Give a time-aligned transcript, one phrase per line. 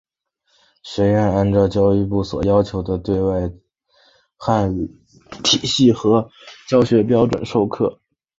[0.81, 3.53] 学院按照教育部所要求的对外
[4.35, 4.87] 汉语
[5.43, 6.27] 教学体系和
[6.67, 8.01] 教学标准授课。